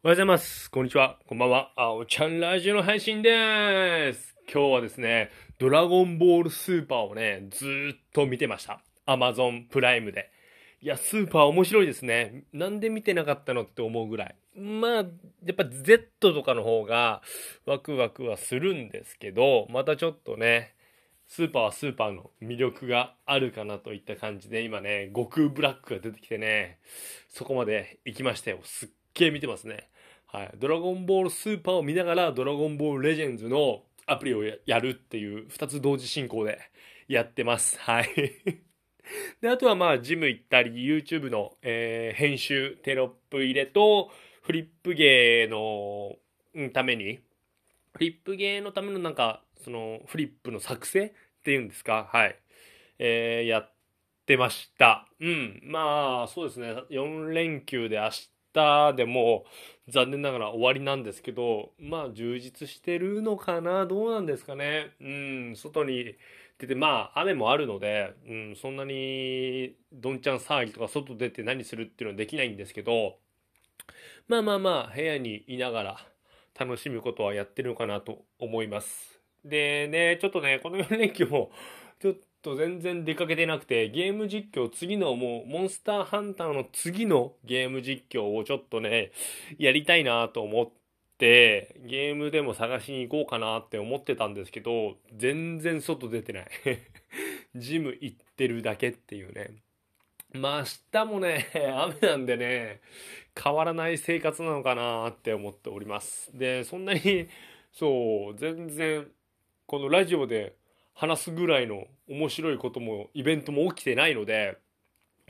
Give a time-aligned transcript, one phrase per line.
[0.00, 0.70] おはようございます。
[0.70, 1.18] こんにちは。
[1.26, 1.72] こんばんは。
[1.74, 4.36] あおちゃんラジオの配信でーす。
[4.48, 5.28] 今日はですね、
[5.58, 8.80] ドラゴンボールスーパーをね、ずーっと見てました。
[9.06, 10.30] アマゾンプライムで。
[10.80, 12.44] いや、スーパー面白いですね。
[12.52, 14.36] なんで見てなかったのって思うぐらい。
[14.56, 15.02] まあ、や
[15.50, 17.20] っぱ Z とかの方が
[17.66, 20.76] ワクワクはするんですけど、またちょっとね、
[21.26, 26.78] スーパーはスーパーの魅力があるかなといった感じで、今ね、悟空ブラックが出てきてね、
[27.28, 28.60] そこまで行きましたよ。
[28.62, 28.88] すっ
[29.18, 29.88] げえ見てますね。
[30.26, 30.50] はい。
[30.58, 36.58] ドラゴンボールスーパーを見ながら、ドラゴンボールレジェンズのアプリをやるっていう、二つ同時進行で
[37.08, 37.78] やってます。
[37.80, 38.08] はい。
[39.40, 44.10] で、あとはまあ、ジム行ったり、YouTube の、えー編集、テロップ入れと、
[44.42, 46.16] フリップ芸の
[46.72, 47.20] ために、
[47.94, 51.12] フリップ芸のためのなんか、その、フリップの作成っ
[51.42, 52.08] ていうんですか？
[52.12, 52.36] はい。
[52.98, 53.72] えーやっ
[54.26, 55.08] てました。
[55.20, 55.60] うん。
[55.64, 56.74] まあ、そうですね。
[56.90, 59.44] 4連休で明日でも
[59.88, 63.86] 残念ながら終わりなんですけど、まあ、充実してるのかな？
[63.86, 64.90] どうなんですかね？
[65.00, 65.56] うん。
[65.56, 66.16] 外に
[66.58, 73.18] 出て、まあ、雨もあるので、うん、そんなに、どんちゃん騒ぎとか外出て何するっていうのはできないんですけど、
[74.26, 75.96] まあまあまあ、部屋にいながら
[76.58, 79.20] 楽しむことはやってるのかなと思います。
[79.44, 81.52] でね、ちょっとね、この4連休も、
[82.00, 89.12] ちょっと全然出かけてなくて、ゲーム実況、次のもう、モンスターハンターの次のゲーム実況をちょっとね、
[89.58, 90.70] やりたいなと思っ
[91.18, 96.46] て、ゲームでも探しに行こうかなって思ってたんですけど、全然外出てない。
[97.56, 99.50] ジム行ってるだけっていうね。
[100.32, 102.80] まあ明日もね、雨なんでね、
[103.42, 106.30] 変わらない生活なのかなって思っております。
[106.36, 107.28] で、そんなに、
[107.72, 109.10] そう、全然、
[109.66, 110.54] このラジオで
[110.98, 114.58] 話すぐらいの面白いことも、イベントも起きてないので、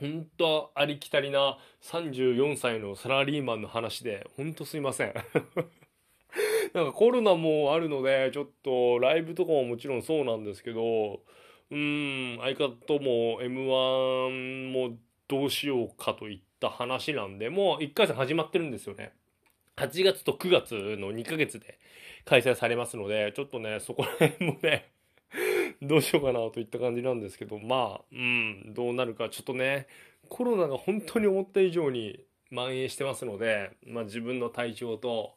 [0.00, 5.14] 本当ありきたりな34歳のサラリーマンの話で、本当すいません。
[6.72, 11.20] なんかコロナもあるので、ちょっとライブとかももちろんそうなんですけど、
[11.70, 14.96] うん、相方も M1 も
[15.28, 19.12] どうしようかといった話なんで、もう1回戦始まってるんですよね。
[19.76, 21.78] 8月と9月の2ヶ月で
[22.24, 24.92] 開催されますので、ちょっとね、そこら辺もね、
[25.80, 29.86] どうしようかなといった感じなんですけど、まあ、うん、どうなるか、ちょっとね、
[30.28, 35.34] コロナが本当に思った以上に蔓延してますので、まあ自分の体調と、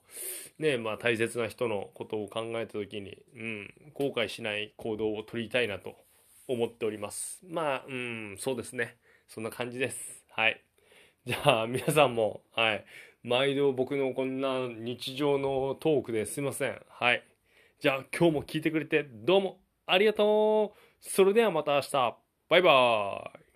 [0.59, 5.95] ね、まあ大切な人のことを考えた時に、うん、後悔しない行動を取りたいなと
[6.47, 7.41] 思っております。
[7.47, 8.97] まあ、うん、そうですね。
[9.27, 10.23] そんな感じです。
[10.31, 10.61] はい。
[11.25, 12.85] じゃあ、皆さんも、はい。
[13.23, 16.81] 毎度僕のこんな日常のトークですいません。
[16.89, 17.23] はい。
[17.79, 19.59] じゃあ、今日も聞いてくれてどうも
[19.91, 22.17] ありがとうそれではまた明日。
[22.49, 23.50] バイバーイ